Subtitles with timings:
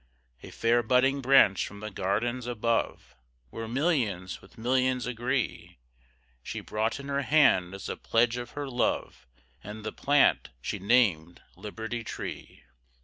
[0.41, 3.13] A fair budding branch from the gardens above,
[3.51, 5.77] Where millions with millions agree,
[6.41, 9.27] She brought in her hand as a pledge of her love,
[9.63, 12.63] And the plant she named Liberty Tree.